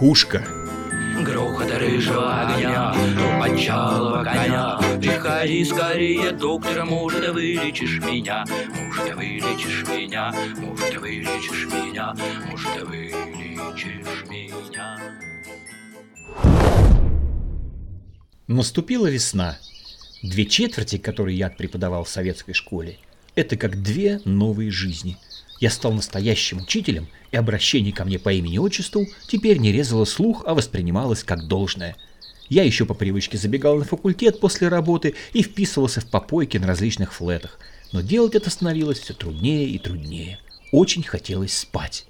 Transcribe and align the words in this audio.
Психушка. 0.00 0.42
Грохот 1.22 1.70
рыжего 1.72 2.40
огня, 2.40 2.94
подчалого 3.38 4.24
коня 4.24 4.78
Приходи 4.98 5.62
скорее, 5.62 6.32
доктор, 6.32 6.86
может, 6.86 7.28
вылечишь 7.28 8.00
меня 8.00 8.46
Может, 8.48 9.14
вылечишь 9.14 9.84
меня, 9.86 10.32
может, 10.56 10.98
вылечишь 10.98 11.66
меня 11.66 12.14
Может, 12.50 12.82
вылечишь 12.82 14.24
меня 14.30 14.98
Наступила 18.46 19.06
весна. 19.10 19.58
Две 20.22 20.46
четверти, 20.46 20.96
которые 20.96 21.36
я 21.36 21.50
преподавал 21.50 22.04
в 22.04 22.08
советской 22.08 22.54
школе, 22.54 22.96
это 23.34 23.58
как 23.58 23.82
две 23.82 24.22
новые 24.24 24.70
жизни. 24.70 25.18
Я 25.60 25.68
стал 25.68 25.92
настоящим 25.92 26.62
учителем, 26.62 27.06
и 27.30 27.36
обращение 27.36 27.92
ко 27.92 28.06
мне 28.06 28.18
по 28.18 28.32
имени-отчеству 28.32 29.06
теперь 29.28 29.58
не 29.58 29.70
резало 29.70 30.06
слух, 30.06 30.42
а 30.46 30.54
воспринималось 30.54 31.22
как 31.22 31.46
должное. 31.46 31.96
Я 32.48 32.64
еще 32.64 32.86
по 32.86 32.94
привычке 32.94 33.36
забегал 33.36 33.76
на 33.76 33.84
факультет 33.84 34.40
после 34.40 34.68
работы 34.68 35.14
и 35.34 35.42
вписывался 35.42 36.00
в 36.00 36.06
попойки 36.10 36.56
на 36.56 36.66
различных 36.66 37.12
флетах, 37.12 37.58
но 37.92 38.00
делать 38.00 38.34
это 38.34 38.48
становилось 38.48 38.98
все 38.98 39.12
труднее 39.12 39.68
и 39.68 39.78
труднее. 39.78 40.40
Очень 40.72 41.02
хотелось 41.02 41.56
спать. 41.56 42.06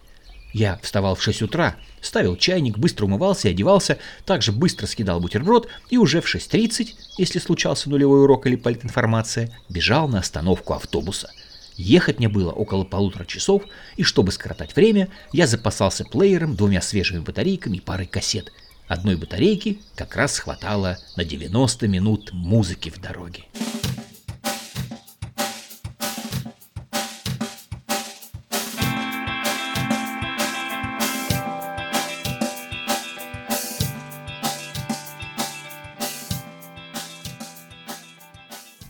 Я 0.53 0.79
вставал 0.83 1.15
в 1.17 1.23
6 1.23 1.43
утра, 1.43 1.77
ставил 2.01 2.37
чайник, 2.37 2.79
быстро 2.79 3.05
умывался 3.07 3.49
и 3.49 3.51
одевался, 3.51 3.99
также 4.25 4.53
быстро 4.53 4.87
съедал 4.87 5.21
бутерброд 5.21 5.69
и 5.91 5.99
уже 5.99 6.21
в 6.21 6.35
6.30, 6.35 6.95
если 7.19 7.39
случался 7.39 7.91
нулевой 7.91 8.23
урок 8.23 8.47
или 8.47 8.57
политинформация, 8.57 9.57
бежал 9.69 10.09
на 10.09 10.21
остановку 10.21 10.73
автобуса. 10.73 11.31
Ехать 11.77 12.19
мне 12.19 12.29
было 12.29 12.53
около 12.53 12.85
полутора 12.85 13.25
часов, 13.25 13.63
и 13.97 14.03
чтобы 14.03 14.33
скоротать 14.33 14.77
время, 14.77 15.09
я 15.33 15.47
запасался 15.47 16.05
плеером, 16.05 16.57
двумя 16.57 16.81
свежими 16.81 17.21
батарейками 17.21 17.79
и 17.79 17.81
парой 17.81 18.07
кассет. 18.07 18.53
Одной 18.87 19.17
батарейки 19.17 19.79
как 19.95 20.17
раз 20.17 20.39
хватало 20.39 20.99
на 21.17 21.25
90 21.25 21.89
минут 21.89 22.33
музыки 22.33 22.91
в 22.91 23.01
дороге. 23.01 23.45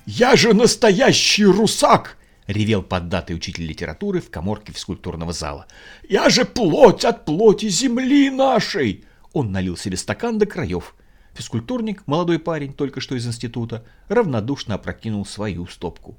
«Я 0.06 0.36
же 0.36 0.52
настоящий 0.52 1.44
русак!»— 1.44 2.19
ревел 2.52 2.82
поддатый 2.82 3.36
учитель 3.36 3.66
литературы 3.66 4.20
в 4.20 4.30
коморке 4.30 4.72
физкультурного 4.72 5.32
зала. 5.32 5.66
«Я 6.08 6.28
же 6.28 6.44
плоть 6.44 7.04
от 7.04 7.24
плоти 7.24 7.68
земли 7.68 8.30
нашей!» 8.30 9.04
Он 9.32 9.52
налил 9.52 9.76
себе 9.76 9.96
стакан 9.96 10.38
до 10.38 10.46
краев. 10.46 10.94
Физкультурник, 11.34 12.02
молодой 12.06 12.38
парень, 12.38 12.72
только 12.72 13.00
что 13.00 13.14
из 13.14 13.26
института, 13.26 13.84
равнодушно 14.08 14.74
опрокинул 14.74 15.24
свою 15.24 15.66
стопку. 15.66 16.18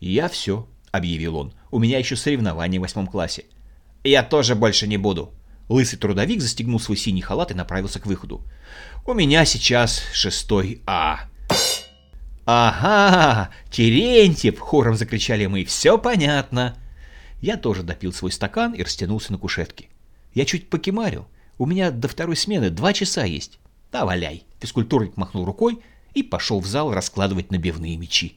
«Я 0.00 0.28
все»,— 0.28 0.68
объявил 0.90 1.36
он. 1.36 1.52
«У 1.70 1.78
меня 1.78 1.98
еще 1.98 2.16
соревнования 2.16 2.80
в 2.80 2.82
восьмом 2.82 3.06
классе». 3.06 3.44
«Я 4.02 4.22
тоже 4.22 4.54
больше 4.54 4.88
не 4.88 4.96
буду». 4.96 5.32
Лысый 5.68 6.00
трудовик 6.00 6.40
застегнул 6.40 6.80
свой 6.80 6.96
синий 6.96 7.20
халат 7.20 7.52
и 7.52 7.54
направился 7.54 8.00
к 8.00 8.06
выходу. 8.06 8.42
«У 9.06 9.14
меня 9.14 9.44
сейчас 9.44 10.02
шестой 10.12 10.82
А». 10.84 11.29
«Ага, 12.52 13.50
Терентьев!»— 13.70 14.58
хором 14.58 14.96
закричали 14.96 15.46
мы. 15.46 15.64
«Все 15.64 15.98
понятно!» 15.98 16.76
Я 17.40 17.56
тоже 17.56 17.84
допил 17.84 18.12
свой 18.12 18.32
стакан 18.32 18.72
и 18.72 18.82
растянулся 18.82 19.30
на 19.30 19.38
кушетке. 19.38 19.88
Я 20.34 20.44
чуть 20.44 20.68
покемарил. 20.68 21.28
У 21.58 21.66
меня 21.66 21.92
до 21.92 22.08
второй 22.08 22.34
смены 22.34 22.70
два 22.70 22.92
часа 22.92 23.24
есть. 23.24 23.60
Да, 23.92 24.04
валяй. 24.04 24.46
Физкультурник 24.58 25.16
махнул 25.16 25.44
рукой 25.44 25.78
и 26.12 26.24
пошел 26.24 26.58
в 26.58 26.66
зал 26.66 26.92
раскладывать 26.92 27.52
набивные 27.52 27.96
мечи. 27.96 28.36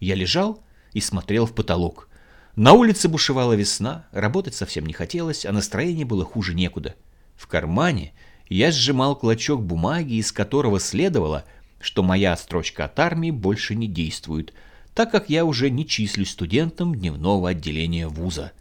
Я 0.00 0.14
лежал 0.14 0.62
и 0.94 1.02
смотрел 1.02 1.44
в 1.44 1.54
потолок. 1.54 2.08
На 2.56 2.72
улице 2.72 3.08
бушевала 3.08 3.52
весна, 3.52 4.06
работать 4.10 4.54
совсем 4.54 4.86
не 4.86 4.94
хотелось, 4.94 5.44
а 5.44 5.52
настроение 5.52 6.06
было 6.06 6.24
хуже 6.24 6.54
некуда. 6.54 6.94
В 7.36 7.46
кармане 7.46 8.14
я 8.48 8.72
сжимал 8.72 9.16
клочок 9.16 9.62
бумаги, 9.62 10.14
из 10.14 10.32
которого 10.32 10.80
следовало— 10.80 11.44
что 11.80 12.02
моя 12.02 12.36
строчка 12.36 12.84
от 12.84 12.98
армии 13.00 13.30
больше 13.30 13.74
не 13.74 13.88
действует, 13.88 14.52
так 14.94 15.10
как 15.10 15.30
я 15.30 15.44
уже 15.44 15.70
не 15.70 15.86
числюсь 15.86 16.30
студентом 16.30 16.94
дневного 16.94 17.50
отделения 17.50 18.06
вуза. 18.06 18.52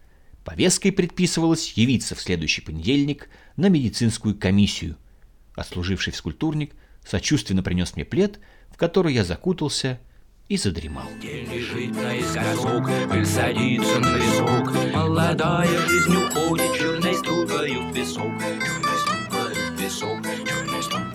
Повесткой 0.45 0.91
предписывалось 0.91 1.73
явиться 1.73 2.15
в 2.15 2.21
следующий 2.21 2.61
понедельник 2.61 3.29
на 3.57 3.67
медицинскую 3.67 4.35
комиссию. 4.35 4.95
Отслуживший 5.53 6.13
физкультурник 6.13 6.73
сочувственно 7.05 7.61
принес 7.61 7.95
мне 7.95 8.05
плед, 8.05 8.39
в 8.71 8.77
который 8.77 9.13
я 9.13 9.23
закутался 9.23 9.99
и 10.47 10.57
задремал. 10.57 11.05
День 11.21 11.45
лежит 11.51 11.95
наискосок, 11.95 12.89
пыль 13.09 13.25
садится 13.25 13.99
на 13.99 14.17
песок, 14.17 14.93
Молодая 14.93 15.87
жизнь 15.87 16.15
уходит 16.15 16.73
черной 16.77 17.13
стругою 17.15 17.89
в 17.89 17.93
песок, 17.93 18.31
Черной 18.39 18.97
стругою 18.97 19.73
в 19.73 19.77
песок, 19.77 20.23
черной 20.47 20.83
стругою 20.83 21.08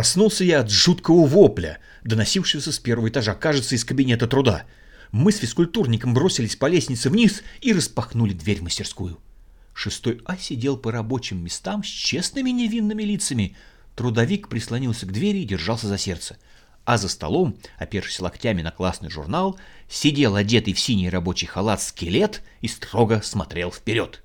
Проснулся 0.00 0.44
я 0.44 0.60
от 0.60 0.70
жуткого 0.70 1.26
вопля, 1.26 1.78
доносившегося 2.04 2.72
с 2.72 2.78
первого 2.78 3.10
этажа, 3.10 3.34
кажется, 3.34 3.74
из 3.74 3.84
кабинета 3.84 4.26
труда. 4.26 4.64
Мы 5.12 5.30
с 5.30 5.36
физкультурником 5.36 6.14
бросились 6.14 6.56
по 6.56 6.64
лестнице 6.68 7.10
вниз 7.10 7.42
и 7.60 7.74
распахнули 7.74 8.32
дверь 8.32 8.60
в 8.60 8.62
мастерскую. 8.62 9.20
Шестой 9.74 10.22
А 10.24 10.38
сидел 10.38 10.78
по 10.78 10.90
рабочим 10.90 11.44
местам 11.44 11.84
с 11.84 11.86
честными 11.86 12.48
невинными 12.48 13.02
лицами. 13.02 13.54
Трудовик 13.94 14.48
прислонился 14.48 15.04
к 15.04 15.12
двери 15.12 15.40
и 15.40 15.44
держался 15.44 15.86
за 15.86 15.98
сердце. 15.98 16.38
А 16.86 16.96
за 16.96 17.10
столом, 17.10 17.58
опершись 17.76 18.20
локтями 18.20 18.62
на 18.62 18.70
классный 18.70 19.10
журнал, 19.10 19.60
сидел 19.86 20.34
одетый 20.34 20.72
в 20.72 20.80
синий 20.80 21.10
рабочий 21.10 21.46
халат 21.46 21.82
скелет 21.82 22.42
и 22.62 22.68
строго 22.68 23.20
смотрел 23.22 23.70
вперед. 23.70 24.22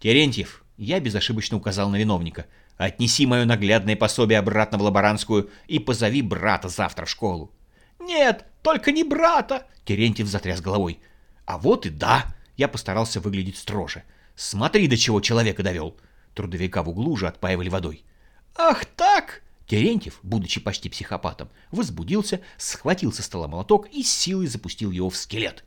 «Терентьев», 0.00 0.64
я 0.76 0.98
безошибочно 0.98 1.56
указал 1.56 1.88
на 1.88 1.96
виновника, 1.96 2.46
«отнеси 2.76 3.26
мое 3.26 3.44
наглядное 3.44 3.96
пособие 3.96 4.38
обратно 4.38 4.78
в 4.78 4.82
лаборантскую 4.82 5.50
и 5.66 5.78
позови 5.78 6.22
брата 6.22 6.68
завтра 6.68 7.06
в 7.06 7.10
школу». 7.10 7.52
«Нет, 8.00 8.44
только 8.62 8.92
не 8.92 9.04
брата!» 9.04 9.66
Терентьев 9.84 10.26
затряс 10.26 10.60
головой. 10.60 11.00
«А 11.46 11.58
вот 11.58 11.86
и 11.86 11.90
да!» 11.90 12.34
Я 12.56 12.68
постарался 12.68 13.20
выглядеть 13.20 13.58
строже. 13.58 14.04
«Смотри, 14.36 14.86
до 14.88 14.96
чего 14.96 15.20
человека 15.20 15.62
довел!» 15.62 15.96
Трудовика 16.34 16.82
в 16.82 16.88
углу 16.88 17.12
уже 17.12 17.28
отпаивали 17.28 17.68
водой. 17.68 18.04
Ах 18.56 18.84
так! 18.84 19.42
Терентьев, 19.66 20.20
будучи 20.22 20.60
почти 20.60 20.88
психопатом, 20.88 21.48
возбудился, 21.70 22.40
схватил 22.58 23.12
со 23.12 23.22
стола 23.22 23.48
молоток 23.48 23.88
и 23.90 24.02
силой 24.02 24.46
запустил 24.46 24.90
его 24.90 25.10
в 25.10 25.16
скелет. 25.16 25.64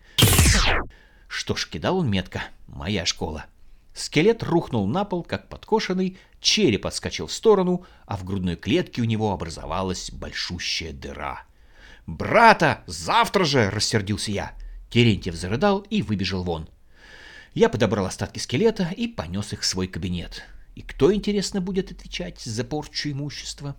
Что 1.28 1.56
ж, 1.56 1.68
кидал 1.68 1.98
он 1.98 2.10
метко. 2.10 2.44
Моя 2.68 3.06
школа. 3.06 3.46
Скелет 3.98 4.44
рухнул 4.44 4.86
на 4.86 5.06
пол, 5.06 5.24
как 5.24 5.50
подкошенный, 5.50 6.20
череп 6.40 6.86
отскочил 6.86 7.26
в 7.26 7.34
сторону, 7.34 7.84
а 8.06 8.16
в 8.16 8.24
грудной 8.24 8.56
клетке 8.56 9.02
у 9.02 9.06
него 9.06 9.32
образовалась 9.32 10.12
большущая 10.12 10.94
дыра. 10.94 11.42
«Брата! 12.06 12.84
Завтра 12.86 13.44
же!»— 13.44 13.70
рассердился 13.72 14.32
я. 14.32 14.52
Терентьев 14.92 15.34
зарыдал 15.34 15.80
и 15.80 16.04
выбежал 16.04 16.44
вон. 16.44 16.70
Я 17.56 17.70
подобрал 17.70 18.06
остатки 18.06 18.38
скелета 18.38 18.88
и 18.96 19.08
понес 19.08 19.54
их 19.54 19.62
в 19.62 19.66
свой 19.66 19.88
кабинет. 19.88 20.44
И 20.76 20.84
кто, 20.84 21.12
интересно, 21.12 21.60
будет 21.60 21.92
отвечать 21.92 22.40
за 22.40 22.64
порчу 22.64 23.10
имущества? 23.10 23.76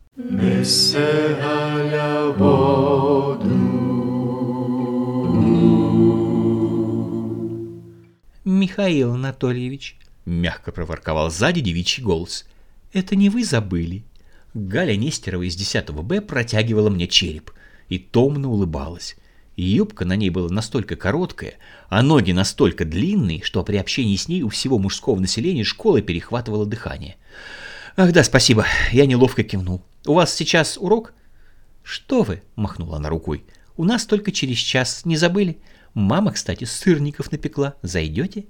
Михаил 8.45 9.13
Анатольевич, 9.13 9.97
мягко 10.29 10.73
проворковал 10.73 11.31
сзади 11.31 11.61
девичий 11.61 12.03
голос. 12.03 12.47
Это 12.93 13.17
не 13.17 13.31
вы 13.31 13.45
забыли? 13.45 14.05
Галя 14.55 14.97
Нестерова 14.97 15.43
из 15.43 15.57
10 15.57 15.91
Б 15.91 16.21
протягивала 16.21 16.91
мне 16.91 17.07
череп 17.07 17.53
и 17.89 17.99
томно 17.99 18.49
улыбалась. 18.49 19.17
Юбка 19.57 20.05
на 20.05 20.15
ней 20.15 20.31
была 20.31 20.49
настолько 20.49 20.95
короткая, 20.95 21.55
а 21.89 22.03
ноги 22.03 22.33
настолько 22.33 22.85
длинные, 22.85 23.43
что 23.43 23.65
при 23.65 23.77
общении 23.77 24.15
с 24.15 24.29
ней 24.29 24.43
у 24.43 24.49
всего 24.49 24.79
мужского 24.79 25.19
населения 25.19 25.65
школы 25.65 26.01
перехватывало 26.01 26.65
дыхание. 26.65 27.17
«Ах 27.97 28.13
да, 28.13 28.23
спасибо», 28.23 28.67
я 28.93 29.07
неловко 29.07 29.43
кивнул. 29.43 29.83
«У 30.07 30.15
вас 30.15 30.33
сейчас 30.33 30.79
урок?» 30.79 31.13
«Что 31.83 32.23
вы?»— 32.23 32.43
махнула 32.57 32.99
она 32.99 33.09
рукой. 33.09 33.45
«У 33.77 33.85
нас 33.85 34.07
только 34.07 34.31
через 34.31 34.59
час. 34.59 35.05
Не 35.05 35.17
забыли? 35.17 35.59
Мама, 35.95 36.33
кстати, 36.33 36.65
сырников 36.65 37.33
напекла. 37.33 37.75
Зайдете?» 37.83 38.45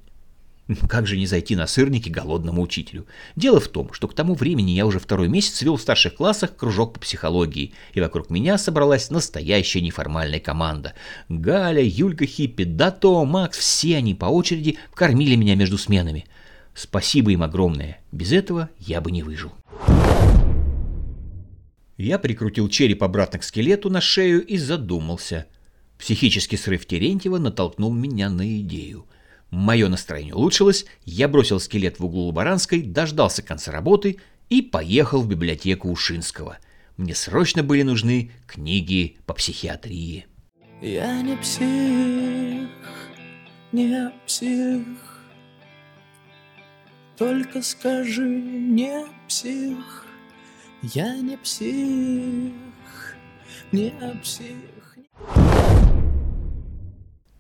Как 0.87 1.07
же 1.07 1.17
не 1.17 1.27
зайти 1.27 1.57
на 1.57 1.67
сырники 1.67 2.11
голодному 2.11 2.61
учителю? 2.61 3.07
Дело 3.37 3.59
в 3.59 3.69
том, 3.69 3.91
что 3.95 4.07
к 4.07 4.15
тому 4.15 4.35
времени 4.35 4.73
я 4.73 4.85
уже 4.85 4.99
второй 4.99 5.29
месяц 5.29 5.63
вел 5.63 5.77
в 5.77 5.81
старших 5.81 6.17
классах 6.17 6.57
кружок 6.57 6.93
по 6.93 7.01
психологии, 7.01 7.73
и 7.95 8.01
вокруг 8.01 8.29
меня 8.29 8.59
собралась 8.59 9.11
настоящая 9.11 9.81
неформальная 9.81 10.41
команда. 10.41 10.93
Галя, 11.31 11.83
Юлька 11.83 12.27
Хиппи, 12.27 12.65
Дато, 12.65 13.25
Макс, 13.25 13.57
все 13.57 13.97
они 13.97 14.15
по 14.15 14.27
очереди 14.27 14.77
кормили 14.93 15.37
меня 15.37 15.55
между 15.55 15.79
сменами. 15.79 16.27
Спасибо 16.75 17.33
им 17.33 17.43
огромное, 17.43 18.01
без 18.13 18.33
этого 18.33 18.69
я 18.79 19.01
бы 19.01 19.11
не 19.11 19.23
выжил. 19.23 19.53
Я 21.97 22.19
прикрутил 22.19 22.69
череп 22.69 23.03
обратно 23.03 23.39
к 23.39 23.43
скелету 23.43 23.89
на 23.89 24.03
шею 24.03 24.45
и 24.45 24.59
задумался. 24.59 25.47
Психический 25.99 26.59
срыв 26.59 26.85
Терентьева 26.85 27.39
натолкнул 27.39 27.93
меня 27.93 28.29
на 28.29 28.61
идею– 28.61 29.07
Мое 29.51 29.89
настроение 29.89 30.35
улучшилось, 30.35 30.85
я 31.05 31.27
бросил 31.27 31.59
скелет 31.59 31.99
в 31.99 32.05
углу 32.05 32.27
Лаборанской, 32.27 32.83
дождался 32.83 33.43
конца 33.43 33.73
работы 33.73 34.19
и 34.51 34.61
поехал 34.61 35.23
в 35.23 35.29
библиотеку 35.29 35.91
Ушинского. 35.91 36.59
Мне 36.99 37.15
срочно 37.15 37.63
были 37.63 37.83
нужны 37.83 38.31
книги 38.47 39.17
по 39.25 39.33
психиатрии. 39.33 40.27
Я 40.83 41.23
не 41.23 41.37
псих, 41.37 42.69
не 43.73 44.13
псих, 44.27 44.85
только 47.17 47.63
скажи, 47.63 48.29
не 48.29 49.07
псих, 49.27 50.07
я 50.83 51.17
не 51.17 51.37
псих, 51.39 52.53
не 53.73 53.93
псих. 54.23 55.98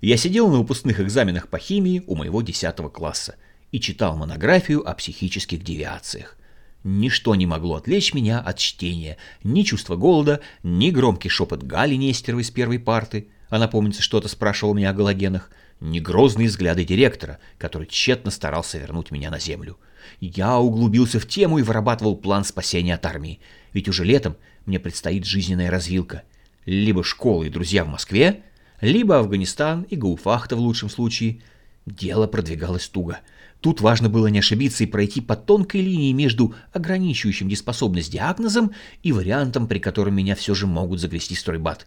Я 0.01 0.17
сидел 0.17 0.49
на 0.49 0.59
выпускных 0.59 1.01
экзаменах 1.01 1.49
по 1.49 1.59
химии 1.59 2.05
у 2.07 2.15
моего 2.15 2.41
10 2.41 2.77
класса 2.93 3.35
и 3.73 3.81
читал 3.81 4.17
монографию 4.17 4.89
о 4.89 4.95
психических 4.95 5.65
девиациях. 5.65 6.37
Ничто 6.85 7.35
не 7.35 7.47
могло 7.47 7.75
отвлечь 7.75 8.15
меня 8.15 8.39
от 8.39 8.59
чтения, 8.59 9.17
ни 9.43 9.63
чувство 9.63 9.97
голода, 9.97 10.41
ни 10.63 10.91
громкий 10.91 11.29
шепот 11.29 11.65
Гали 11.65 11.97
Нестеровой 11.97 12.45
с 12.45 12.51
первой 12.53 12.79
парты, 12.79 13.29
она, 13.49 13.67
помнится, 13.67 14.03
что-то 14.03 14.29
спрашивала 14.29 14.75
меня 14.75 14.91
о 14.91 14.95
галогенах, 14.95 15.51
ни 15.81 15.99
грозные 15.99 16.49
взгляды 16.49 16.85
директора, 16.85 17.39
который 17.57 17.89
тщетно 17.89 18.31
старался 18.31 18.79
вернуть 18.79 19.11
меня 19.11 19.31
на 19.31 19.41
землю. 19.41 19.79
Я 20.21 20.59
углубился 20.59 21.19
в 21.19 21.27
тему 21.27 21.59
и 21.59 21.63
вырабатывал 21.63 22.17
план 22.17 22.45
спасения 22.45 22.95
от 22.95 23.05
армии, 23.05 23.41
ведь 23.73 23.89
уже 23.89 24.05
летом 24.05 24.37
мне 24.65 24.79
предстоит 24.79 25.25
жизненная 25.25 25.71
развилка. 25.71 26.23
Либо 26.67 27.03
школа 27.03 27.45
и 27.45 27.51
друзья 27.51 27.85
в 27.85 27.89
Москве, 27.89 28.43
либо 28.81 29.19
Афганистан 29.19 29.83
и 29.83 29.97
Гауфахта 29.97 30.57
в 30.57 30.61
лучшем 30.61 30.89
случае. 30.89 31.41
Дело 31.87 32.27
продвигалось 32.27 32.89
туго. 32.89 33.21
Тут 33.61 33.81
важно 33.81 34.09
было 34.09 34.29
не 34.29 34.39
ошибиться 34.39 34.85
и 34.85 34.87
пройти 34.87 35.21
по 35.21 35.35
тонкой 35.35 35.81
линии 35.81 36.13
между 36.13 36.55
ограничивающим 36.73 37.49
неспособность 37.49 38.13
диагнозом 38.13 38.73
и 39.03 39.11
вариантом, 39.11 39.67
при 39.67 39.81
котором 39.81 40.15
меня 40.15 40.37
все 40.37 40.55
же 40.55 40.67
могут 40.67 41.01
загрести 41.01 41.35
стройбат. 41.35 41.87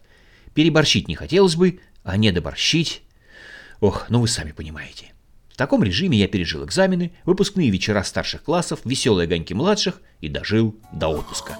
Переборщить 0.54 1.08
не 1.08 1.14
хотелось 1.14 1.56
бы, 1.56 1.80
а 2.04 2.16
не 2.16 2.30
доборщить... 2.30 3.02
Ох, 3.80 4.06
ну 4.10 4.20
вы 4.20 4.28
сами 4.28 4.52
понимаете. 4.52 5.12
В 5.48 5.56
таком 5.56 5.82
режиме 5.82 6.18
я 6.18 6.28
пережил 6.28 6.64
экзамены, 6.64 7.12
выпускные 7.24 7.70
вечера 7.70 8.02
старших 8.02 8.42
классов, 8.42 8.80
веселые 8.84 9.26
огоньки 9.26 9.54
младших 9.54 10.00
и 10.20 10.28
дожил 10.28 10.76
до 10.92 11.08
отпуска. 11.08 11.58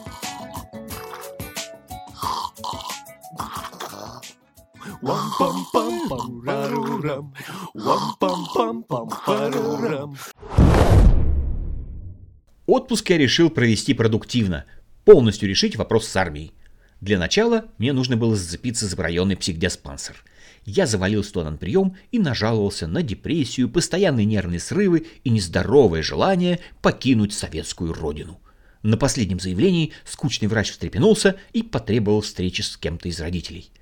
Отпуск 12.66 13.10
я 13.10 13.18
решил 13.18 13.50
провести 13.50 13.94
продуктивно, 13.94 14.64
полностью 15.04 15.48
решить 15.48 15.74
вопрос 15.74 16.06
с 16.06 16.14
армией. 16.14 16.52
Для 17.00 17.18
начала 17.18 17.64
мне 17.78 17.92
нужно 17.92 18.16
было 18.16 18.36
зацепиться 18.36 18.86
за 18.86 18.96
районный 18.96 19.36
психдиспансер. 19.36 20.22
Я 20.64 20.86
завалился 20.86 21.32
туда 21.32 21.50
на 21.50 21.56
прием 21.56 21.96
и 22.12 22.20
нажаловался 22.20 22.86
на 22.86 23.02
депрессию, 23.02 23.68
постоянные 23.68 24.24
нервные 24.24 24.60
срывы 24.60 25.08
и 25.24 25.30
нездоровое 25.30 26.02
желание 26.02 26.60
покинуть 26.80 27.32
советскую 27.32 27.92
родину. 27.92 28.40
На 28.84 28.96
последнем 28.96 29.40
заявлении 29.40 29.92
скучный 30.04 30.46
врач 30.46 30.70
встрепенулся 30.70 31.34
и 31.52 31.64
потребовал 31.64 32.20
встречи 32.20 32.62
с 32.62 32.76
кем-то 32.76 33.08
из 33.08 33.20
родителей. 33.20 33.72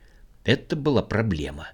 Это 0.44 0.76
была 0.76 1.02
проблема. 1.02 1.68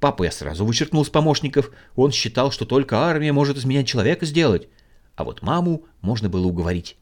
Папу 0.00 0.24
я 0.24 0.30
сразу 0.30 0.64
вычеркнул 0.64 1.04
с 1.04 1.10
помощников, 1.10 1.70
он 1.94 2.10
считал, 2.10 2.50
что 2.50 2.64
только 2.64 2.98
армия 2.98 3.32
может 3.32 3.56
из 3.56 3.64
меня 3.64 3.84
человека 3.84 4.26
сделать. 4.26 4.68
А 5.14 5.24
вот 5.24 5.42
маму 5.42 5.84
можно 6.00 6.28
было 6.28 6.46
уговорить. 6.46 6.96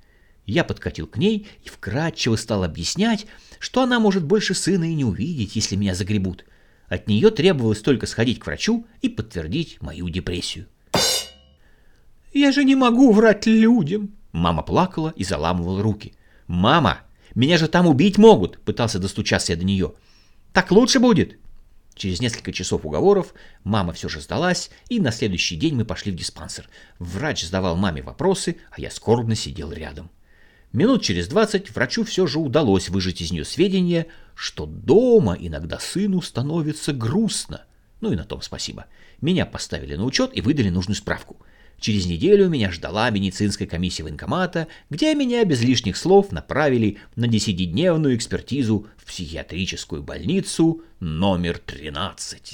Я 0.47 0.65
подкатил 0.65 1.07
к 1.07 1.17
ней 1.17 1.47
и 1.65 1.69
вкратчиво 1.69 2.37
стал 2.37 2.65
объяснять, 2.65 3.27
что 3.59 3.83
она 3.83 4.01
может 4.01 4.25
больше 4.25 4.55
сына 4.55 4.85
и 4.85 4.95
не 4.95 5.05
увидеть, 5.05 5.57
если 5.57 5.77
меня 5.77 5.95
загребут. 5.95 6.45
От 6.89 7.07
нее 7.07 7.31
требовалось 7.31 7.81
только 7.81 8.07
сходить 8.07 8.41
к 8.41 8.47
врачу 8.47 8.85
и 9.01 9.09
подтвердить 9.09 9.81
мою 9.81 10.09
депрессию. 10.09 10.67
«Я 12.33 12.53
же 12.53 12.65
не 12.65 12.75
могу 12.75 13.13
врать 13.13 13.47
людям!» 13.47 14.11
Мама 14.33 14.63
плакала 14.63 15.13
и 15.17 15.25
заламывала 15.25 15.83
руки. 15.83 16.15
«Мама, 16.47 16.99
меня 17.35 17.59
же 17.59 17.69
там 17.69 17.87
убить 17.87 18.19
могут!» 18.19 18.61
Пытался 18.61 18.99
достучаться 18.99 19.53
я 19.53 19.59
до 19.59 19.65
нее. 19.65 19.95
Так 20.52 20.70
лучше 20.70 20.99
будет. 20.99 21.38
Через 21.94 22.20
несколько 22.20 22.52
часов 22.52 22.85
уговоров 22.85 23.35
мама 23.62 23.93
все 23.93 24.08
же 24.08 24.20
сдалась, 24.20 24.70
и 24.88 25.00
на 25.00 25.12
следующий 25.12 25.56
день 25.56 25.75
мы 25.75 25.85
пошли 25.85 26.12
в 26.12 26.17
диспансер. 26.17 26.69
Врач 26.99 27.44
задавал 27.44 27.76
маме 27.76 28.02
вопросы, 28.02 28.56
а 28.70 28.81
я 28.81 28.91
скорбно 28.91 29.35
сидел 29.35 29.70
рядом. 29.70 30.11
Минут 30.73 31.02
через 31.02 31.29
двадцать 31.29 31.70
врачу 31.70 32.05
все 32.05 32.26
же 32.26 32.38
удалось 32.38 32.88
выжать 32.88 33.20
из 33.20 33.32
нее 33.32 33.44
сведения, 33.44 34.06
что 34.35 34.67
дома 34.67 35.37
иногда 35.38 35.79
сыну 35.79 36.23
становится 36.23 36.93
грустно. 36.93 37.64
Ну 38.00 38.12
и 38.12 38.17
на 38.17 38.25
том 38.25 38.41
спасибо. 38.41 38.87
Меня 39.20 39.44
поставили 39.47 39.97
на 39.97 40.05
учет 40.05 40.31
и 40.32 40.41
выдали 40.41 40.70
нужную 40.70 40.97
справку– 40.97 41.37
Через 41.81 42.05
неделю 42.05 42.50
меня 42.50 42.71
ждала 42.71 43.09
медицинская 43.09 43.67
комиссия 43.67 44.03
военкомата, 44.03 44.69
где 44.91 45.15
меня 45.15 45.43
без 45.47 45.62
лишних 45.62 45.97
слов 45.97 46.31
направили 46.31 46.99
на 47.17 47.27
десятидневную 47.27 48.17
экспертизу 48.17 48.87
в 48.99 49.06
психиатрическую 49.06 50.03
больницу 50.03 50.82
номер 51.00 51.59
13. 51.59 52.53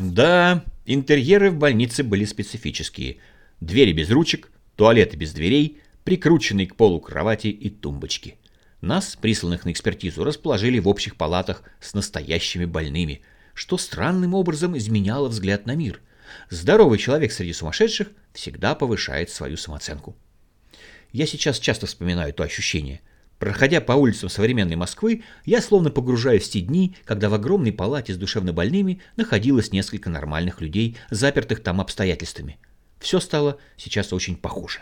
Да, 0.00 0.64
интерьеры 0.84 1.52
в 1.52 1.56
больнице 1.56 2.02
были 2.02 2.24
специфические. 2.24 3.18
Двери 3.60 3.92
без 3.92 4.10
ручек, 4.10 4.50
туалеты 4.74 5.16
без 5.16 5.32
дверей– 5.32 5.78
прикрученные 6.10 6.66
к 6.66 6.74
полу 6.74 6.98
кровати 6.98 7.46
и 7.46 7.70
тумбочки. 7.70 8.34
Нас, 8.80 9.14
присланных 9.14 9.64
на 9.64 9.70
экспертизу, 9.70 10.24
расположили 10.24 10.80
в 10.80 10.88
общих 10.88 11.14
палатах 11.14 11.62
с 11.78 11.94
настоящими 11.94 12.64
больными, 12.64 13.22
что 13.54 13.78
странным 13.78 14.34
образом 14.34 14.76
изменяло 14.76 15.28
взгляд 15.28 15.66
на 15.66 15.76
мир. 15.76 16.00
Здоровый 16.48 16.98
человек 16.98 17.30
среди 17.30 17.52
сумасшедших 17.52 18.08
всегда 18.32 18.74
повышает 18.74 19.30
свою 19.30 19.56
самооценку. 19.56 20.16
Я 21.12 21.26
сейчас 21.26 21.60
часто 21.60 21.86
вспоминаю 21.86 22.34
то 22.34 22.42
ощущение. 22.42 23.02
Проходя 23.38 23.80
по 23.80 23.92
улицам 23.92 24.28
современной 24.30 24.74
Москвы, 24.74 25.22
я 25.44 25.62
словно 25.62 25.90
погружаюсь 25.90 26.48
в 26.48 26.50
те 26.50 26.60
дни, 26.60 26.96
когда 27.04 27.28
в 27.28 27.34
огромной 27.34 27.72
палате 27.72 28.14
с 28.14 28.16
душевнобольными 28.16 29.00
находилось 29.14 29.70
несколько 29.70 30.10
нормальных 30.10 30.60
людей, 30.60 30.96
запертых 31.10 31.62
там 31.62 31.80
обстоятельствами. 31.80 32.58
Все 32.98 33.20
стало 33.20 33.58
сейчас 33.76 34.12
очень 34.12 34.34
похоже. 34.34 34.80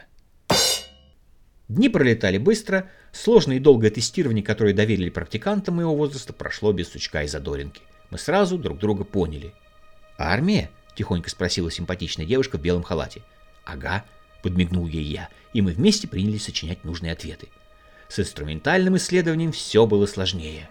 Дни 1.69 1.91
пролетали 1.91 2.39
быстро, 2.39 2.89
сложное 3.13 3.57
и 3.57 3.61
долгое 3.61 3.91
тестирование, 3.91 4.43
которое 4.43 4.73
доверили 4.73 5.11
практикантам 5.11 5.77
моего 5.77 5.95
возраста, 5.95 6.33
прошло 6.33 6.73
без 6.73 6.89
сучка 6.89 7.25
и 7.25 7.29
задоринки. 7.29 7.83
Мы 8.11 8.19
сразу 8.19 8.57
друг 8.57 8.79
друга 8.79 9.05
поняли. 9.05 9.53
«Армия?»– 10.17 10.71
тихонько 10.95 11.29
спросила 11.29 11.71
симпатичная 11.71 12.25
девушка 12.25 12.57
в 12.57 12.63
белом 12.63 12.83
халате. 12.83 13.23
«Ага»,– 13.67 14.05
подмигнул 14.43 14.87
ей 14.87 15.05
я, 15.05 15.29
и 15.53 15.61
мы 15.61 15.73
вместе 15.73 16.09
принялись 16.09 16.45
сочинять 16.45 16.85
нужные 16.85 17.13
ответы. 17.13 17.49
С 18.09 18.19
инструментальным 18.19 18.97
исследованием 18.97 19.53
все 19.53 19.87
было 19.87 20.07
сложнее. 20.07 20.71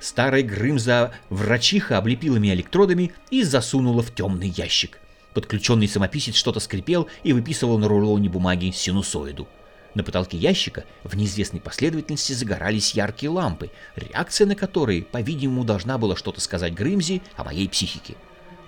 Старая 0.00 0.42
Грымза 0.42 1.14
врачиха 1.30 1.98
облепила 1.98 2.36
меня 2.38 2.54
электродами 2.54 3.12
и 3.30 3.44
засунула 3.44 4.02
в 4.02 4.12
темный 4.12 4.48
ящик. 4.48 4.98
Подключенный 5.34 5.86
самописец 5.86 6.34
что-то 6.34 6.58
скрипел 6.58 7.08
и 7.22 7.32
выписывал 7.32 7.78
на 7.78 7.86
рулоне 7.86 8.28
бумаги 8.28 8.72
синусоиду. 8.72 9.46
На 9.94 10.02
потолке 10.02 10.38
ящика 10.38 10.84
в 11.04 11.16
неизвестной 11.16 11.60
последовательности 11.60 12.32
загорались 12.32 12.94
яркие 12.94 13.30
лампы, 13.30 13.70
реакция 13.94 14.46
на 14.46 14.54
которые, 14.54 15.02
по-видимому, 15.02 15.64
должна 15.64 15.98
была 15.98 16.16
что-то 16.16 16.40
сказать 16.40 16.74
Грымзи 16.74 17.22
о 17.36 17.44
моей 17.44 17.68
психике. 17.68 18.14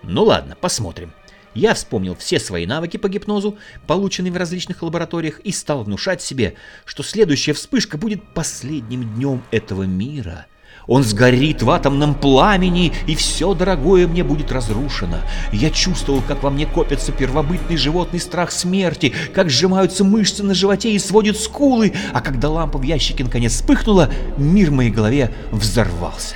Ну 0.03 0.25
ладно, 0.25 0.57
посмотрим. 0.61 1.13
Я 1.55 1.73
вспомнил 1.75 2.17
все 2.17 2.41
свои 2.41 2.67
навыки 2.67 2.97
по 2.97 3.09
гипнозу, 3.09 3.57
полученные 3.87 4.33
в 4.33 4.37
различных 4.37 4.83
лабораториях, 4.83 5.39
и 5.41 5.53
стал 5.53 5.85
внушать 5.85 6.21
себе, 6.21 6.57
что 6.85 7.03
следующая 7.03 7.53
вспышка 7.53 7.97
будет 7.97 8.35
последним 8.35 9.15
днем 9.15 9.43
этого 9.51 9.85
мира. 9.85 10.47
Он 10.87 11.03
сгорит 11.03 11.63
в 11.63 11.71
атомном 11.71 12.15
пламени, 12.15 12.93
и 13.07 13.15
все 13.15 13.55
дорогое 13.55 14.07
мне 14.07 14.23
будет 14.23 14.53
разрушено. 14.53 15.19
Я 15.53 15.71
чувствовал, 15.71 16.23
как 16.27 16.43
во 16.43 16.51
мне 16.51 16.67
копится 16.67 17.13
первобытный 17.13 17.77
животный 17.77 18.21
страх 18.21 18.51
смерти, 18.51 19.13
как 19.35 19.51
сжимаются 19.51 20.05
мышцы 20.05 20.43
на 20.43 20.55
животе 20.55 20.93
и 20.93 20.99
сводят 20.99 21.39
скулы, 21.39 21.93
а 22.13 22.21
когда 22.21 22.51
лампа 22.51 22.79
в 22.79 22.83
ящике 22.83 23.25
наконец 23.25 23.53
вспыхнула, 23.53 24.11
мир 24.37 24.71
в 24.71 24.75
моей 24.75 24.91
голове 24.91 25.33
взорвался. 25.51 26.35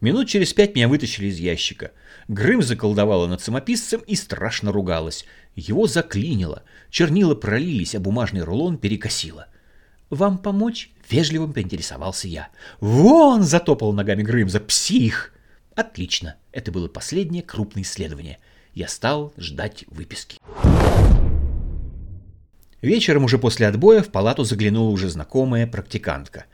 Минут 0.00 0.28
через 0.28 0.54
пять 0.54 0.74
меня 0.74 0.88
вытащили 0.88 1.26
из 1.26 1.38
ящика. 1.38 1.92
Грым 2.26 2.62
заколдовала 2.62 3.26
над 3.26 3.42
самописцем 3.42 4.00
и 4.06 4.14
страшно 4.14 4.72
ругалась. 4.72 5.26
Его 5.56 5.86
заклинило. 5.86 6.62
Чернила 6.88 7.34
пролились, 7.34 7.94
а 7.94 8.00
бумажный 8.00 8.42
рулон 8.42 8.78
перекосило. 8.78 9.46
«Вам 10.08 10.38
помочь?»— 10.38 10.90
вежливо 11.10 11.46
поинтересовался 11.46 12.28
я. 12.28 12.48
«Вон!»— 12.80 13.42
затопал 13.44 13.92
ногами 13.92 14.22
Грымза. 14.22 14.60
«Псих!» 14.60 15.34
Отлично. 15.74 16.36
Это 16.52 16.72
было 16.72 16.88
последнее 16.88 17.42
крупное 17.42 17.82
исследование. 17.82 18.38
Я 18.74 18.88
стал 18.88 19.32
ждать 19.36 19.84
выписки. 19.88 20.38
Вечером 22.82 23.24
уже 23.24 23.38
после 23.38 23.66
отбоя 23.66 24.02
в 24.02 24.10
палату 24.10 24.44
заглянула 24.44 24.90
уже 24.90 25.10
знакомая 25.10 25.66
практикантка. 25.66 26.46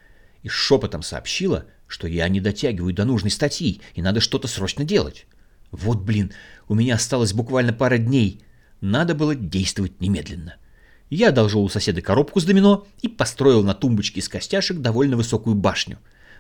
И 0.43 0.49
шепотом 0.49 1.03
сообщила, 1.03 1.67
что 1.87 2.09
я 2.09 2.28
не 2.28 2.40
дотягиваю 2.40 2.93
до 2.93 3.05
нужной 3.05 3.31
статьи, 3.31 3.81
и 3.95 4.02
надо 4.02 4.21
что-то 4.21 4.49
срочно 4.49 4.85
делать. 4.85 5.26
Вот, 5.71 6.00
блин, 6.00 6.33
у 6.69 6.75
меня 6.75 6.95
осталось 6.95 7.33
буквально 7.33 7.73
пара 7.73 7.99
дней. 7.99 8.43
Надо 8.81 9.14
было 9.14 9.35
действовать 9.35 10.00
немедленно. 10.00 10.57
Я 11.09 11.28
одолжил 11.28 11.62
у 11.62 11.69
соседа 11.69 12.02
коробку 12.02 12.40
с 12.40 12.45
домино 12.45 12.87
и 13.00 13.09
построил 13.09 13.62
на 13.62 13.75
тумбочке 13.75 14.21
из 14.21 14.28
костяшек 14.28 14.78
довольно 14.78 15.16
высокую 15.16 15.55
башню. 15.55 15.99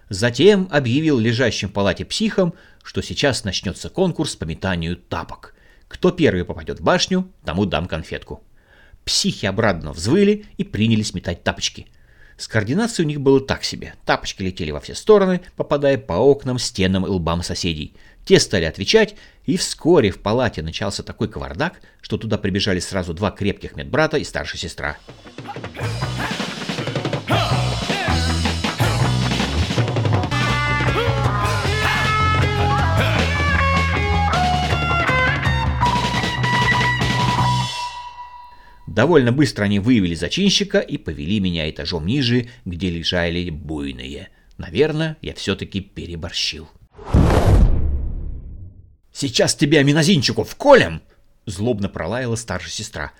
Затем 0.08 0.68
объявил 0.70 1.18
лежащим 1.18 1.68
в 1.68 1.72
палате 1.72 2.04
психам, 2.04 2.54
что 2.82 3.02
сейчас 3.02 3.44
начнется 3.44 3.88
конкурс 3.88 4.36
по 4.36 4.44
метанию 4.44 4.96
тапок. 4.96 5.54
Кто 5.88 6.10
первый 6.10 6.44
попадет 6.44 6.80
в 6.80 6.82
башню, 6.82 7.30
тому 7.44 7.64
дам 7.64 7.86
конфетку. 7.86 8.42
Психи 9.04 9.46
обрадованно 9.46 9.92
взвыли 9.92 10.46
и 10.56 10.64
принялись 10.64 11.14
метать 11.14 11.44
тапочки. 11.44 11.86
С 12.36 12.48
координацией 12.48 13.06
у 13.06 13.08
них 13.08 13.20
было 13.20 13.40
так 13.40 13.64
себе. 13.64 13.94
Тапочки 14.04 14.42
летели 14.42 14.70
во 14.70 14.80
все 14.80 14.94
стороны, 14.94 15.40
попадая 15.56 15.96
по 15.96 16.14
окнам, 16.14 16.58
стенам 16.58 17.06
и 17.06 17.08
лбам 17.08 17.42
соседей. 17.42 17.94
Те 18.24 18.40
стали 18.40 18.64
отвечать, 18.64 19.14
и 19.44 19.56
вскоре 19.56 20.10
в 20.10 20.20
палате 20.20 20.62
начался 20.62 21.02
такой 21.02 21.28
кавардак, 21.28 21.80
что 22.00 22.18
туда 22.18 22.36
прибежали 22.36 22.80
сразу 22.80 23.14
два 23.14 23.30
крепких 23.30 23.76
медбрата 23.76 24.18
и 24.18 24.24
старшая 24.24 24.58
сестра. 24.58 24.98
Довольно 38.96 39.30
быстро 39.30 39.64
они 39.64 39.78
выявили 39.78 40.14
зачинщика 40.14 40.78
и 40.78 40.96
повели 40.96 41.38
меня 41.38 41.68
этажом 41.68 42.06
ниже, 42.06 42.48
где 42.64 42.88
лежали 42.88 43.50
буйные. 43.50 44.30
Наверное, 44.56 45.18
я 45.20 45.34
все-таки 45.34 45.82
переборщил. 45.82 46.66
«Сейчас 49.12 49.54
тебя 49.54 49.82
минозинчику 49.82 50.44
вколем!»— 50.44 51.02
злобно 51.44 51.90
пролаяла 51.90 52.36
старшая 52.36 52.70
сестра. 52.70 53.12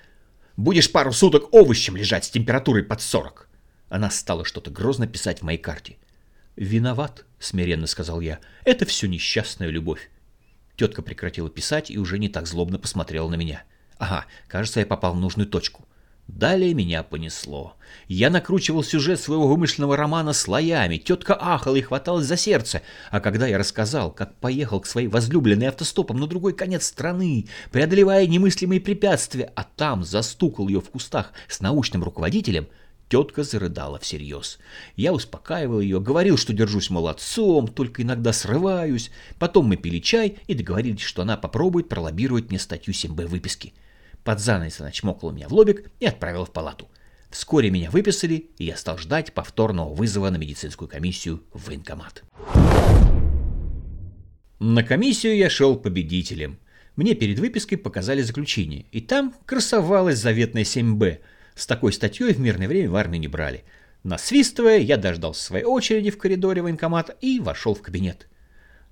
«Будешь 0.55 0.91
пару 0.91 1.13
суток 1.13 1.53
овощем 1.53 1.95
лежать 1.95 2.25
с 2.25 2.31
температурой 2.31 2.81
под 2.81 2.99
сорок!» 2.99 3.47
Она 3.87 4.09
стала 4.09 4.45
что-то 4.45 4.71
грозно 4.71 5.05
писать 5.05 5.41
в 5.41 5.43
моей 5.43 5.59
карте. 5.59 5.97
«Виноват»,— 6.55 7.23
смиренно 7.39 7.85
сказал 7.85 8.19
я. 8.19 8.39
«Это 8.65 8.87
все 8.87 9.05
несчастная 9.05 9.69
любовь». 9.69 10.09
Тетка 10.75 11.03
прекратила 11.03 11.51
писать 11.51 11.91
и 11.91 11.99
уже 11.99 12.17
не 12.17 12.29
так 12.29 12.47
злобно 12.47 12.79
посмотрела 12.79 13.29
на 13.29 13.35
меня.— 13.35 13.61
Ага, 13.99 14.25
кажется, 14.47 14.79
я 14.79 14.85
попал 14.85 15.13
в 15.13 15.19
нужную 15.19 15.47
точку. 15.47 15.87
Далее 16.27 16.73
меня 16.73 17.03
понесло. 17.03 17.75
Я 18.09 18.29
накручивал 18.29 18.83
сюжет 18.83 19.19
своего 19.19 19.47
вымышленного 19.47 19.95
романа 19.95 20.33
слоями, 20.33 20.97
тетка 20.97 21.37
ахала 21.39 21.77
и 21.77 21.81
хваталась 21.81 22.25
за 22.25 22.35
сердце, 22.35 22.81
а 23.11 23.21
когда 23.21 23.47
я 23.47 23.57
рассказал, 23.57 24.11
как 24.11 24.35
поехал 24.35 24.81
к 24.81 24.87
своей 24.87 25.07
возлюбленной 25.07 25.67
автостопом 25.67 26.17
на 26.17 26.27
другой 26.27 26.53
конец 26.53 26.85
страны, 26.85 27.47
преодолевая 27.71 28.27
немыслимые 28.27 28.81
препятствия, 28.81 29.51
а 29.55 29.63
там 29.63 30.03
застукал 30.03 30.67
ее 30.67 30.81
в 30.81 30.89
кустах 30.89 31.31
с 31.47 31.61
научным 31.61 32.03
руководителем, 32.03 32.67
тетка 33.07 33.43
зарыдала 33.43 33.97
всерьез. 33.97 34.59
Я 34.97 35.13
успокаивал 35.13 35.79
ее, 35.79 36.01
говорил, 36.01 36.35
что 36.37 36.51
держусь 36.51 36.89
молодцом, 36.89 37.69
только 37.69 38.01
иногда 38.01 38.33
срываюсь. 38.33 39.11
Потом 39.39 39.67
мы 39.67 39.77
пили 39.77 39.99
чай 39.99 40.37
и 40.47 40.53
договорились, 40.53 41.01
что 41.01 41.21
она 41.21 41.37
попробует 41.37 41.87
пролоббировать 41.87 42.49
мне 42.49 42.59
статью 42.59 42.93
7Б 42.93 43.27
выписки. 43.27 43.73
Под 44.27 44.41
занавес 44.41 44.81
она 44.81 44.91
чмокнула 44.91 45.31
меня 45.31 45.47
в 45.47 45.53
лобик 45.53 45.89
и 46.01 46.05
отправила 46.05 46.45
в 46.45 46.51
палату. 46.51 46.89
Вскоре 47.29 47.71
меня 47.71 47.89
выписали, 47.89 48.49
и 48.57 48.65
я 48.65 48.75
стал 48.75 48.97
ждать 48.97 49.31
повторного 49.31 49.93
вызова 49.93 50.29
на 50.29 50.35
медицинскую 50.35 50.89
комиссию 50.89 51.45
в 51.53 51.67
военкомат. 51.67 52.25
На 54.59 54.83
комиссию 54.83 55.37
я 55.37 55.49
шел 55.49 55.77
победителем. 55.77 56.59
Мне 56.97 57.15
перед 57.15 57.39
выпиской 57.39 57.77
показали 57.77 58.21
заключение, 58.21 58.87
и 58.91 58.99
там 58.99 59.33
красовалась 59.45 60.19
заветная 60.19 60.65
7Б. 60.65 61.19
С 61.55 61.65
такой 61.65 61.93
статьей 61.93 62.33
в 62.33 62.39
мирное 62.41 62.67
время 62.67 62.89
в 62.89 62.97
армию 62.97 63.21
не 63.21 63.29
брали. 63.29 63.63
Насвистывая, 64.03 64.79
я 64.79 64.97
дождался 64.97 65.41
своей 65.41 65.63
очереди 65.63 66.11
в 66.11 66.17
коридоре 66.17 66.61
военкомата 66.61 67.15
и 67.21 67.39
вошел 67.39 67.73
в 67.73 67.81
кабинет. 67.81 68.27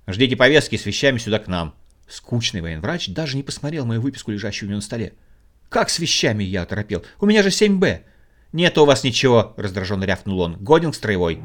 «Ждите 0.06 0.34
повестки 0.34 0.76
с 0.76 0.86
вещами 0.86 1.18
сюда 1.18 1.40
к 1.40 1.46
нам». 1.46 1.74
Скучный 2.08 2.62
военврач 2.62 3.08
даже 3.08 3.36
не 3.36 3.42
посмотрел 3.42 3.84
мою 3.84 4.00
выписку, 4.00 4.30
лежащую 4.30 4.68
у 4.68 4.70
него 4.70 4.78
на 4.78 4.82
столе. 4.82 5.12
«Как 5.68 5.90
с 5.90 5.98
вещами?»— 5.98 6.44
я 6.44 6.62
оторопел. 6.62 7.04
«У 7.20 7.26
меня 7.26 7.42
же 7.42 7.48
7Б!» 7.48 8.02
«Нет 8.52 8.78
у 8.78 8.84
вас 8.84 9.04
ничего!»— 9.04 9.54
раздраженно 9.56 10.04
рявкнул 10.04 10.40
он. 10.40 10.56
«Годен 10.56 10.92
строевой!» 10.92 11.40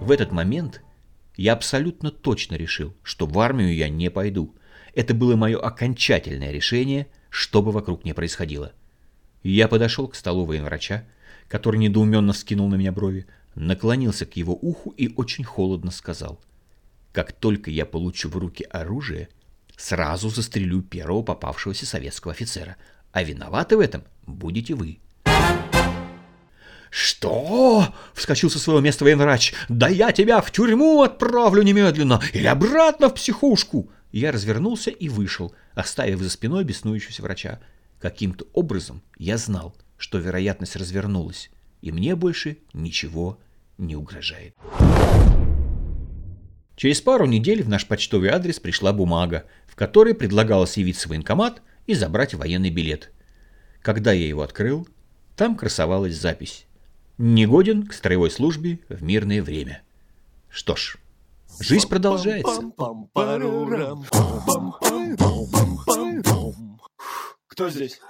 В 0.00 0.10
этот 0.10 0.32
момент 0.32 0.82
я 1.36 1.52
абсолютно 1.52 2.10
точно 2.10 2.56
решил, 2.56 2.94
что 3.02 3.26
в 3.26 3.38
армию 3.38 3.74
я 3.74 3.88
не 3.88 4.10
пойду. 4.10 4.54
Это 4.94 5.14
было 5.14 5.36
мое 5.36 5.58
окончательное 5.58 6.50
решение, 6.50 7.06
что 7.30 7.62
бы 7.62 7.72
вокруг 7.72 8.04
не 8.04 8.14
происходило. 8.14 8.72
Я 9.42 9.68
подошел 9.68 10.08
к 10.08 10.14
столу 10.14 10.46
военврача, 10.46 11.06
который 11.46 11.78
недоуменно 11.78 12.32
скинул 12.32 12.68
на 12.68 12.74
меня 12.74 12.90
брови, 12.90 13.26
наклонился 13.54 14.26
к 14.26 14.36
его 14.36 14.54
уху 14.54 14.90
и 14.90 15.12
очень 15.14 15.44
холодно 15.44 15.90
сказал. 15.90 16.40
Как 17.12 17.32
только 17.32 17.70
я 17.70 17.86
получу 17.86 18.28
в 18.28 18.36
руки 18.36 18.64
оружие, 18.70 19.28
сразу 19.76 20.28
застрелю 20.28 20.82
первого 20.82 21.22
попавшегося 21.22 21.86
советского 21.86 22.32
офицера. 22.32 22.76
А 23.12 23.22
виноваты 23.22 23.76
в 23.76 23.80
этом 23.80 24.04
будете 24.26 24.74
вы. 24.74 24.98
«Что?»— 26.90 27.94
вскочил 28.14 28.50
со 28.50 28.58
своего 28.58 28.80
места 28.80 29.04
военврач. 29.04 29.54
«Да 29.68 29.88
я 29.88 30.12
тебя 30.12 30.40
в 30.40 30.50
тюрьму 30.50 31.02
отправлю 31.02 31.62
немедленно 31.62 32.20
или 32.32 32.46
обратно 32.46 33.08
в 33.08 33.14
психушку!» 33.14 33.90
Я 34.10 34.32
развернулся 34.32 34.90
и 34.90 35.08
вышел, 35.08 35.54
оставив 35.74 36.20
за 36.20 36.30
спиной 36.30 36.64
беснующегося 36.64 37.22
врача. 37.22 37.60
Каким-то 38.00 38.46
образом 38.54 39.02
я 39.18 39.36
знал, 39.36 39.74
что 39.98 40.18
вероятность 40.18 40.76
развернулась, 40.76 41.50
и 41.82 41.92
мне 41.92 42.16
больше 42.16 42.58
ничего 42.72 43.38
не 43.76 43.96
угрожает. 43.96 44.54
Через 46.78 47.00
пару 47.00 47.26
недель 47.26 47.64
в 47.64 47.68
наш 47.68 47.88
почтовый 47.88 48.30
адрес 48.30 48.60
пришла 48.60 48.92
бумага, 48.92 49.46
в 49.66 49.74
которой 49.74 50.14
предлагалось 50.14 50.76
явиться 50.76 51.08
в 51.08 51.10
военкомат 51.10 51.60
и 51.88 51.94
забрать 51.94 52.34
военный 52.34 52.70
билет. 52.70 53.10
Когда 53.82 54.12
я 54.12 54.28
его 54.28 54.42
открыл, 54.42 54.86
там 55.34 55.56
красовалась 55.56 56.14
запись 56.14 56.66
«Негоден 57.18 57.84
к 57.84 57.92
строевой 57.92 58.30
службе 58.30 58.78
в 58.88 59.02
мирное 59.02 59.42
время». 59.42 59.82
Что 60.48 60.76
ж, 60.76 60.98
жизнь 61.58 61.88
продолжается. 61.88 62.70
Кто 67.48 67.70
здесь? 67.70 68.00